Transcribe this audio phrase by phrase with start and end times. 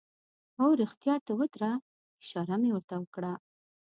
[0.59, 1.71] هو، رښتیا ته ودره،
[2.21, 3.33] اشاره مې ور ته وکړه.